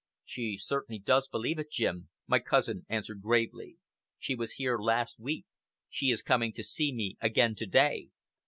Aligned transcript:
"She 0.25 0.57
certainly 0.57 0.97
does 0.97 1.27
believe 1.27 1.59
it, 1.59 1.69
Jim," 1.69 2.09
my 2.25 2.39
cousin 2.39 2.87
answered 2.89 3.21
gravely. 3.21 3.77
"She 4.17 4.33
was 4.33 4.53
here 4.53 4.79
last 4.79 5.19
week 5.19 5.45
she 5.91 6.07
is 6.09 6.23
coming 6.23 6.53
to 6.53 6.63
see 6.63 6.91
me 6.91 7.17
again 7.21 7.53
to 7.53 7.67
day." 7.67 8.09